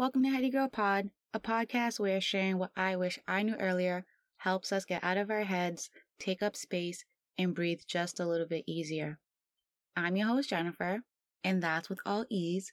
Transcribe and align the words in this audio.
Welcome 0.00 0.22
to 0.22 0.30
Heady 0.30 0.48
Girl 0.48 0.66
Pod, 0.66 1.10
a 1.34 1.38
podcast 1.38 2.00
where 2.00 2.22
sharing 2.22 2.56
what 2.56 2.70
I 2.74 2.96
wish 2.96 3.18
I 3.28 3.42
knew 3.42 3.54
earlier 3.56 4.06
helps 4.38 4.72
us 4.72 4.86
get 4.86 5.04
out 5.04 5.18
of 5.18 5.30
our 5.30 5.42
heads, 5.42 5.90
take 6.18 6.42
up 6.42 6.56
space, 6.56 7.04
and 7.36 7.54
breathe 7.54 7.80
just 7.86 8.18
a 8.18 8.24
little 8.24 8.46
bit 8.46 8.64
easier. 8.66 9.18
I'm 9.94 10.16
your 10.16 10.28
host, 10.28 10.48
Jennifer, 10.48 11.00
and 11.44 11.62
that's 11.62 11.90
with 11.90 11.98
all 12.06 12.24
ease. 12.30 12.72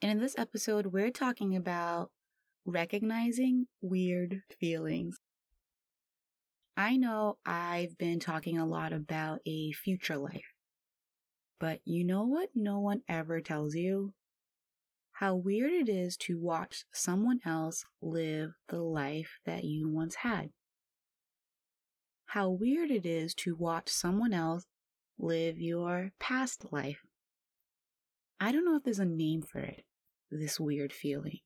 And 0.00 0.12
in 0.12 0.20
this 0.20 0.38
episode, 0.38 0.86
we're 0.86 1.10
talking 1.10 1.56
about 1.56 2.12
recognizing 2.64 3.66
weird 3.80 4.42
feelings. 4.60 5.18
I 6.76 6.96
know 6.96 7.38
I've 7.44 7.98
been 7.98 8.20
talking 8.20 8.56
a 8.56 8.66
lot 8.66 8.92
about 8.92 9.40
a 9.44 9.72
future 9.72 10.16
life, 10.16 10.54
but 11.58 11.80
you 11.84 12.04
know 12.04 12.22
what 12.22 12.50
no 12.54 12.78
one 12.78 13.02
ever 13.08 13.40
tells 13.40 13.74
you? 13.74 14.14
How 15.22 15.36
weird 15.36 15.70
it 15.70 15.88
is 15.88 16.16
to 16.16 16.36
watch 16.36 16.84
someone 16.92 17.38
else 17.46 17.84
live 18.00 18.54
the 18.70 18.82
life 18.82 19.38
that 19.46 19.62
you 19.62 19.88
once 19.88 20.16
had. 20.16 20.50
How 22.26 22.50
weird 22.50 22.90
it 22.90 23.06
is 23.06 23.32
to 23.36 23.54
watch 23.54 23.88
someone 23.88 24.32
else 24.32 24.64
live 25.20 25.60
your 25.60 26.10
past 26.18 26.72
life. 26.72 27.02
I 28.40 28.50
don't 28.50 28.64
know 28.64 28.74
if 28.74 28.82
there's 28.82 28.98
a 28.98 29.04
name 29.04 29.42
for 29.42 29.60
it, 29.60 29.84
this 30.28 30.58
weird 30.58 30.92
feeling, 30.92 31.38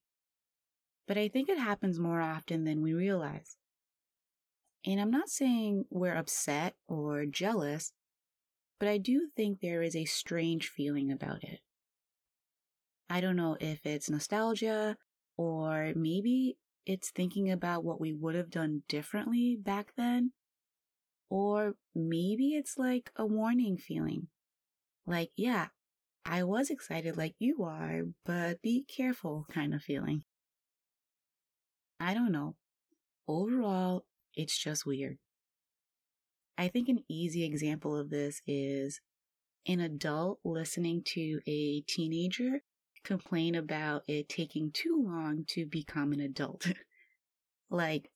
but 1.07 1.19
I 1.19 1.29
think 1.29 1.51
it 1.51 1.59
happens 1.59 2.01
more 2.01 2.23
often 2.23 2.65
than 2.65 2.81
we 2.81 2.95
realize. 2.95 3.59
And 4.87 4.99
I'm 4.99 5.11
not 5.11 5.29
saying 5.29 5.85
we're 5.91 6.17
upset 6.17 6.77
or 6.89 7.27
jealous, 7.27 7.93
but 8.81 8.89
I 8.89 8.97
do 8.97 9.29
think 9.37 9.61
there 9.61 9.83
is 9.83 9.95
a 9.95 10.07
strange 10.07 10.69
feeling 10.69 11.13
about 11.13 11.45
it. 11.45 11.61
I 13.09 13.21
don't 13.21 13.37
know 13.37 13.57
if 13.61 13.85
it's 13.87 14.11
nostalgia 14.11 14.97
or 15.37 15.93
maybe 15.95 16.57
it's 16.87 17.11
thinking 17.11 17.51
about 17.51 17.85
what 17.85 18.01
we 18.01 18.13
would 18.13 18.35
have 18.35 18.51
done 18.51 18.83
differently 18.89 19.57
back 19.61 19.93
then. 19.97 20.33
Or 21.29 21.75
maybe 21.95 22.55
it's 22.55 22.79
like 22.79 23.11
a 23.17 23.27
warning 23.27 23.77
feeling. 23.77 24.29
Like, 25.07 25.31
yeah, 25.37 25.69
I 26.25 26.45
was 26.45 26.71
excited 26.71 27.17
like 27.17 27.35
you 27.39 27.65
are, 27.65 28.03
but 28.25 28.63
be 28.63 28.85
careful 28.85 29.47
kind 29.51 29.75
of 29.75 29.83
feeling. 29.83 30.25
I 31.99 32.15
don't 32.15 32.33
know. 32.33 32.57
Overall, 33.29 34.05
it's 34.35 34.57
just 34.57 34.87
weird. 34.87 35.19
I 36.59 36.69
think 36.69 36.89
an 36.89 37.05
easy 37.09 37.45
example 37.45 37.97
of 37.97 38.11
this 38.11 38.41
is 38.47 39.01
an 39.67 39.81
adult 39.81 40.39
listening 40.45 41.03
to 41.15 41.41
a 41.47 41.83
teenager 41.83 42.63
complain 43.07 43.55
about 43.55 44.03
it 44.09 44.29
taking 44.29 44.73
too 44.73 45.01
long 45.07 45.45
to 45.47 45.65
become 45.65 46.13
an 46.13 46.21
adult. 46.21 46.67
like, 47.71 48.11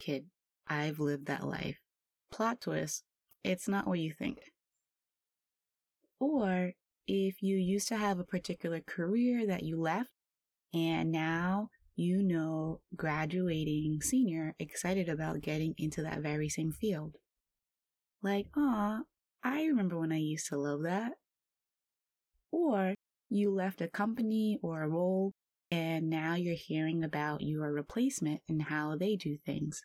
kid, 0.00 0.26
I've 0.66 0.98
lived 0.98 1.26
that 1.26 1.46
life. 1.46 1.78
Plot 2.32 2.62
twist, 2.62 3.04
it's 3.44 3.68
not 3.68 3.86
what 3.86 3.98
you 3.98 4.12
think. 4.12 4.38
Or 6.18 6.72
if 7.06 7.42
you 7.42 7.56
used 7.56 7.88
to 7.88 7.96
have 7.96 8.18
a 8.18 8.24
particular 8.24 8.80
career 8.80 9.46
that 9.46 9.62
you 9.62 9.78
left 9.78 10.10
and 10.72 11.12
now 11.12 11.68
you 11.94 12.22
know 12.22 12.80
graduating 12.96 14.00
senior 14.02 14.54
excited 14.58 15.08
about 15.08 15.40
getting 15.40 15.74
into 15.78 16.02
that 16.02 16.20
very 16.20 16.48
same 16.48 16.72
field. 16.72 17.16
Like, 18.22 18.46
ah, 18.56 19.02
I 19.44 19.64
remember 19.66 19.98
when 19.98 20.10
I 20.10 20.18
used 20.18 20.48
to 20.48 20.56
love 20.56 20.82
that. 20.82 21.12
Or 22.50 22.94
you 23.28 23.50
left 23.50 23.80
a 23.80 23.88
company 23.88 24.58
or 24.62 24.82
a 24.82 24.88
role 24.88 25.34
and 25.70 26.08
now 26.08 26.34
you're 26.34 26.54
hearing 26.54 27.02
about 27.02 27.40
your 27.40 27.72
replacement 27.72 28.40
and 28.48 28.62
how 28.62 28.96
they 28.96 29.16
do 29.16 29.36
things. 29.44 29.82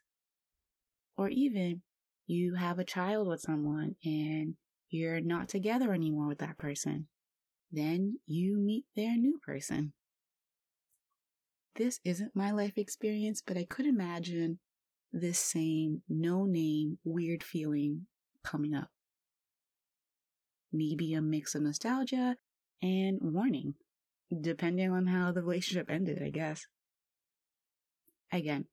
Or 1.17 1.29
even 1.29 1.81
you 2.27 2.55
have 2.55 2.79
a 2.79 2.83
child 2.83 3.27
with 3.27 3.41
someone 3.41 3.95
and 4.05 4.55
you're 4.89 5.21
not 5.21 5.49
together 5.49 5.93
anymore 5.93 6.27
with 6.27 6.39
that 6.39 6.57
person. 6.57 7.07
Then 7.71 8.19
you 8.27 8.57
meet 8.57 8.85
their 8.95 9.15
new 9.15 9.39
person. 9.43 9.93
This 11.75 11.99
isn't 12.03 12.35
my 12.35 12.51
life 12.51 12.77
experience, 12.77 13.41
but 13.45 13.57
I 13.57 13.65
could 13.65 13.85
imagine 13.85 14.59
this 15.13 15.39
same 15.39 16.01
no 16.07 16.45
name 16.45 16.99
weird 17.03 17.43
feeling 17.43 18.07
coming 18.43 18.73
up. 18.73 18.89
Maybe 20.71 21.13
a 21.13 21.21
mix 21.21 21.55
of 21.55 21.63
nostalgia 21.63 22.35
and 22.81 23.19
warning, 23.21 23.75
depending 24.41 24.91
on 24.91 25.07
how 25.07 25.31
the 25.31 25.41
relationship 25.41 25.89
ended, 25.89 26.21
I 26.23 26.29
guess. 26.29 26.65
Again, 28.31 28.65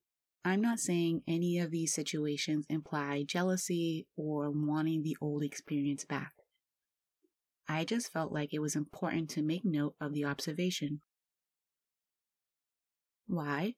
I'm 0.45 0.61
not 0.61 0.79
saying 0.79 1.21
any 1.27 1.59
of 1.59 1.69
these 1.69 1.93
situations 1.93 2.65
imply 2.69 3.23
jealousy 3.27 4.07
or 4.15 4.49
wanting 4.49 5.03
the 5.03 5.17
old 5.21 5.43
experience 5.43 6.05
back. 6.05 6.31
I 7.67 7.85
just 7.85 8.11
felt 8.11 8.31
like 8.31 8.53
it 8.53 8.59
was 8.59 8.75
important 8.75 9.29
to 9.31 9.43
make 9.43 9.63
note 9.63 9.95
of 10.01 10.13
the 10.13 10.25
observation. 10.25 11.01
Why? 13.27 13.75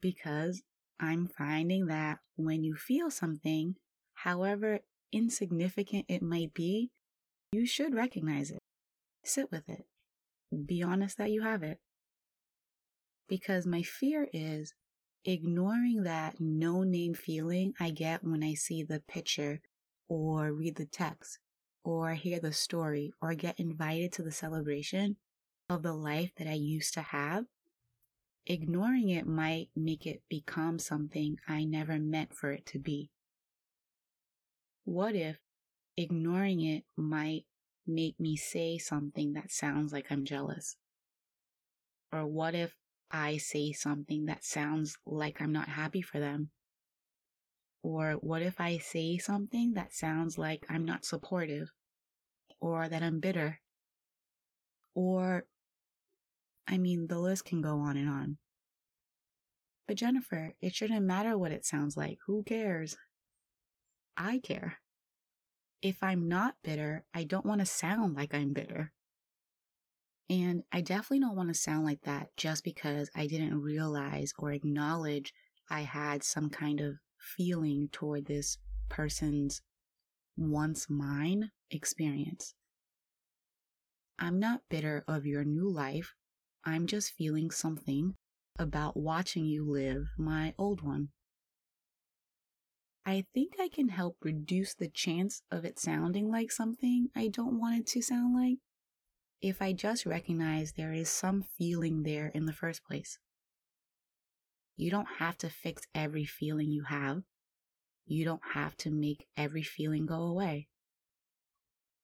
Because 0.00 0.62
I'm 1.00 1.26
finding 1.26 1.86
that 1.86 2.18
when 2.36 2.62
you 2.62 2.76
feel 2.76 3.10
something, 3.10 3.74
however 4.14 4.80
insignificant 5.10 6.04
it 6.08 6.22
might 6.22 6.54
be, 6.54 6.90
you 7.50 7.66
should 7.66 7.94
recognize 7.94 8.50
it. 8.50 8.60
Sit 9.26 9.50
with 9.50 9.68
it. 9.68 9.86
Be 10.66 10.84
honest 10.84 11.18
that 11.18 11.32
you 11.32 11.42
have 11.42 11.64
it. 11.64 11.80
Because 13.28 13.66
my 13.66 13.82
fear 13.82 14.28
is 14.32 14.72
ignoring 15.24 16.04
that 16.04 16.36
no 16.38 16.84
name 16.84 17.12
feeling 17.12 17.72
I 17.80 17.90
get 17.90 18.22
when 18.22 18.44
I 18.44 18.54
see 18.54 18.84
the 18.84 19.00
picture 19.00 19.60
or 20.08 20.52
read 20.52 20.76
the 20.76 20.86
text 20.86 21.40
or 21.82 22.14
hear 22.14 22.38
the 22.38 22.52
story 22.52 23.12
or 23.20 23.34
get 23.34 23.58
invited 23.58 24.12
to 24.12 24.22
the 24.22 24.30
celebration 24.30 25.16
of 25.68 25.82
the 25.82 25.92
life 25.92 26.30
that 26.36 26.46
I 26.46 26.54
used 26.54 26.94
to 26.94 27.02
have. 27.02 27.46
Ignoring 28.46 29.08
it 29.08 29.26
might 29.26 29.70
make 29.74 30.06
it 30.06 30.22
become 30.30 30.78
something 30.78 31.36
I 31.48 31.64
never 31.64 31.98
meant 31.98 32.32
for 32.32 32.52
it 32.52 32.64
to 32.66 32.78
be. 32.78 33.10
What 34.84 35.16
if 35.16 35.38
ignoring 35.96 36.60
it 36.60 36.84
might 36.96 37.44
make 37.86 38.18
me 38.18 38.36
say 38.36 38.78
something 38.78 39.34
that 39.34 39.50
sounds 39.50 39.92
like 39.92 40.06
I'm 40.10 40.24
jealous? 40.24 40.76
Or 42.12 42.26
what 42.26 42.54
if 42.54 42.74
I 43.10 43.36
say 43.36 43.72
something 43.72 44.26
that 44.26 44.44
sounds 44.44 44.96
like 45.06 45.40
I'm 45.40 45.52
not 45.52 45.68
happy 45.68 46.02
for 46.02 46.18
them? 46.18 46.50
Or 47.82 48.12
what 48.14 48.42
if 48.42 48.60
I 48.60 48.78
say 48.78 49.18
something 49.18 49.74
that 49.74 49.92
sounds 49.92 50.38
like 50.38 50.66
I'm 50.68 50.84
not 50.84 51.04
supportive? 51.04 51.70
Or 52.60 52.88
that 52.88 53.02
I'm 53.02 53.20
bitter? 53.20 53.60
Or, 54.94 55.44
I 56.66 56.78
mean, 56.78 57.06
the 57.06 57.18
list 57.18 57.44
can 57.44 57.60
go 57.60 57.78
on 57.80 57.96
and 57.96 58.08
on. 58.08 58.38
But 59.86 59.98
Jennifer, 59.98 60.54
it 60.60 60.74
shouldn't 60.74 61.04
matter 61.04 61.38
what 61.38 61.52
it 61.52 61.64
sounds 61.64 61.96
like. 61.96 62.18
Who 62.26 62.42
cares? 62.42 62.96
I 64.16 64.38
care 64.38 64.78
if 65.86 66.02
I'm 66.02 66.26
not 66.26 66.56
bitter, 66.64 67.04
I 67.14 67.22
don't 67.22 67.46
want 67.46 67.60
to 67.60 67.66
sound 67.66 68.16
like 68.16 68.34
I'm 68.34 68.52
bitter. 68.52 68.92
And 70.28 70.64
I 70.72 70.80
definitely 70.80 71.20
don't 71.20 71.36
want 71.36 71.48
to 71.48 71.54
sound 71.54 71.84
like 71.84 72.00
that 72.02 72.36
just 72.36 72.64
because 72.64 73.08
I 73.14 73.28
didn't 73.28 73.62
realize 73.62 74.32
or 74.36 74.50
acknowledge 74.50 75.32
I 75.70 75.82
had 75.82 76.24
some 76.24 76.50
kind 76.50 76.80
of 76.80 76.96
feeling 77.18 77.88
toward 77.92 78.26
this 78.26 78.58
person's 78.88 79.62
once 80.36 80.90
mine 80.90 81.52
experience. 81.70 82.54
I'm 84.18 84.40
not 84.40 84.62
bitter 84.68 85.04
of 85.06 85.24
your 85.24 85.44
new 85.44 85.70
life. 85.70 86.14
I'm 86.64 86.88
just 86.88 87.12
feeling 87.12 87.52
something 87.52 88.14
about 88.58 88.96
watching 88.96 89.44
you 89.44 89.70
live 89.70 90.08
my 90.18 90.52
old 90.58 90.82
one. 90.82 91.10
I 93.08 93.24
think 93.32 93.54
I 93.60 93.68
can 93.68 93.90
help 93.90 94.16
reduce 94.20 94.74
the 94.74 94.88
chance 94.88 95.40
of 95.52 95.64
it 95.64 95.78
sounding 95.78 96.28
like 96.28 96.50
something 96.50 97.08
I 97.14 97.28
don't 97.28 97.60
want 97.60 97.78
it 97.78 97.86
to 97.88 98.02
sound 98.02 98.34
like 98.34 98.58
if 99.40 99.62
I 99.62 99.72
just 99.72 100.06
recognize 100.06 100.72
there 100.72 100.92
is 100.92 101.08
some 101.08 101.44
feeling 101.56 102.02
there 102.02 102.32
in 102.34 102.46
the 102.46 102.52
first 102.52 102.82
place. 102.84 103.20
You 104.76 104.90
don't 104.90 105.06
have 105.18 105.38
to 105.38 105.48
fix 105.48 105.82
every 105.94 106.24
feeling 106.24 106.72
you 106.72 106.82
have. 106.88 107.22
You 108.06 108.24
don't 108.24 108.42
have 108.54 108.76
to 108.78 108.90
make 108.90 109.28
every 109.36 109.62
feeling 109.62 110.04
go 110.04 110.22
away. 110.22 110.66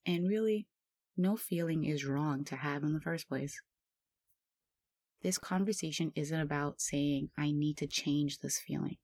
And 0.06 0.28
really, 0.28 0.69
no 1.16 1.37
feeling 1.37 1.84
is 1.84 2.05
wrong 2.05 2.44
to 2.44 2.56
have 2.56 2.84
in 2.84 2.93
the 2.93 3.00
first 3.00 3.28
place. 3.28 3.60
This 5.22 5.38
conversation 5.38 6.12
isn't 6.14 6.40
about 6.40 6.81
saying, 6.81 7.31
I 7.37 7.50
need 7.50 7.76
to 7.78 7.88
change 7.88 8.38
this 8.38 8.60
feeling. 8.60 8.98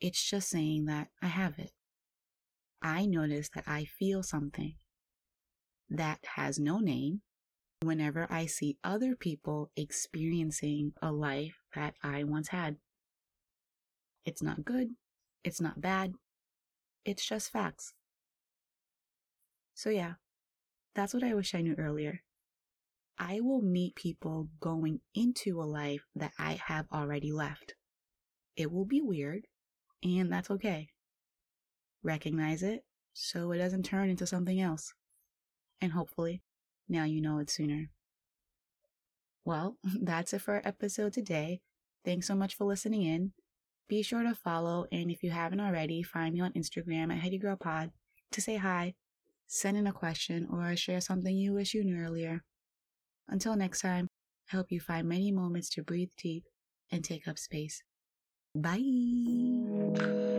It's 0.00 0.22
just 0.22 0.48
saying 0.48 0.86
that 0.86 1.08
I 1.22 1.26
have 1.26 1.58
it. 1.58 1.72
I 2.82 3.04
notice 3.04 3.50
that 3.54 3.64
I 3.66 3.84
feel 3.84 4.22
something 4.22 4.74
that 5.90 6.20
has 6.36 6.58
no 6.58 6.78
name, 6.78 7.20
whenever 7.82 8.26
I 8.30 8.46
see 8.46 8.78
other 8.84 9.16
people 9.16 9.70
experiencing 9.76 10.92
a 11.02 11.12
life 11.12 11.56
that 11.74 11.94
I 12.02 12.24
once 12.24 12.48
had. 12.48 12.76
It's 14.24 14.42
not 14.42 14.64
good, 14.64 14.88
it's 15.44 15.60
not 15.60 15.80
bad, 15.80 16.12
it's 17.04 17.26
just 17.26 17.50
facts. 17.50 17.94
So, 19.74 19.90
yeah, 19.90 20.14
that's 20.94 21.14
what 21.14 21.24
I 21.24 21.34
wish 21.34 21.54
I 21.54 21.62
knew 21.62 21.74
earlier. 21.78 22.20
I 23.18 23.40
will 23.40 23.62
meet 23.62 23.94
people 23.96 24.48
going 24.60 25.00
into 25.14 25.60
a 25.60 25.64
life 25.64 26.06
that 26.14 26.32
I 26.38 26.60
have 26.66 26.86
already 26.92 27.32
left. 27.32 27.74
It 28.56 28.70
will 28.70 28.86
be 28.86 29.00
weird, 29.00 29.46
and 30.02 30.32
that's 30.32 30.50
okay. 30.50 30.88
Recognize 32.02 32.62
it 32.62 32.84
so 33.12 33.52
it 33.52 33.58
doesn't 33.58 33.84
turn 33.84 34.08
into 34.08 34.26
something 34.26 34.60
else. 34.60 34.94
And 35.80 35.92
hopefully, 35.92 36.42
now 36.88 37.04
you 37.04 37.20
know 37.20 37.38
it 37.38 37.50
sooner. 37.50 37.90
Well, 39.44 39.76
that's 40.02 40.32
it 40.32 40.42
for 40.42 40.54
our 40.54 40.62
episode 40.64 41.12
today. 41.12 41.60
Thanks 42.04 42.26
so 42.26 42.34
much 42.34 42.54
for 42.54 42.64
listening 42.64 43.02
in. 43.02 43.32
Be 43.88 44.02
sure 44.02 44.22
to 44.22 44.34
follow, 44.34 44.86
and 44.92 45.10
if 45.10 45.22
you 45.22 45.30
haven't 45.30 45.60
already, 45.60 46.02
find 46.02 46.34
me 46.34 46.40
on 46.40 46.52
Instagram 46.52 47.12
at 47.12 47.22
HeadyGirlPod 47.22 47.90
to 48.30 48.40
say 48.40 48.56
hi, 48.56 48.94
send 49.48 49.76
in 49.76 49.86
a 49.86 49.92
question, 49.92 50.46
or 50.50 50.76
share 50.76 51.00
something 51.00 51.36
you 51.36 51.54
wish 51.54 51.74
you 51.74 51.82
knew 51.82 51.96
earlier. 51.96 52.44
Until 53.28 53.56
next 53.56 53.80
time, 53.80 54.06
I 54.52 54.56
hope 54.56 54.70
you 54.70 54.80
find 54.80 55.08
many 55.08 55.32
moments 55.32 55.68
to 55.70 55.82
breathe 55.82 56.10
deep 56.16 56.44
and 56.92 57.04
take 57.04 57.26
up 57.26 57.38
space. 57.38 57.82
Bye. 58.54 60.29